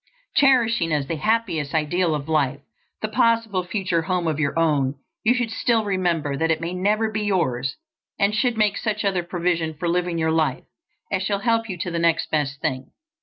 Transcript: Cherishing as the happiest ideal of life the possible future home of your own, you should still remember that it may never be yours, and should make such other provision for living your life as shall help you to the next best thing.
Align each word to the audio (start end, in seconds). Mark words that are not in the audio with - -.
Cherishing 0.35 0.91
as 0.91 1.05
the 1.05 1.17
happiest 1.17 1.75
ideal 1.75 2.15
of 2.15 2.27
life 2.27 2.61
the 3.03 3.07
possible 3.07 3.63
future 3.63 4.01
home 4.01 4.25
of 4.25 4.39
your 4.39 4.57
own, 4.57 4.95
you 5.23 5.35
should 5.35 5.51
still 5.51 5.85
remember 5.85 6.35
that 6.35 6.49
it 6.49 6.59
may 6.59 6.73
never 6.73 7.11
be 7.11 7.21
yours, 7.21 7.75
and 8.17 8.33
should 8.33 8.57
make 8.57 8.79
such 8.79 9.05
other 9.05 9.21
provision 9.21 9.75
for 9.75 9.87
living 9.87 10.17
your 10.17 10.31
life 10.31 10.63
as 11.11 11.21
shall 11.21 11.41
help 11.41 11.69
you 11.69 11.77
to 11.77 11.91
the 11.91 11.99
next 11.99 12.31
best 12.31 12.59
thing. 12.61 12.89